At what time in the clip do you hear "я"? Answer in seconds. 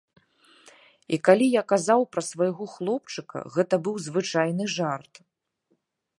1.55-1.63